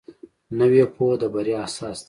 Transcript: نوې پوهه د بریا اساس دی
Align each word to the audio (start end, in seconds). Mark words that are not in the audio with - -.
نوې 0.59 0.83
پوهه 0.95 1.15
د 1.21 1.23
بریا 1.33 1.59
اساس 1.67 1.97
دی 1.99 1.99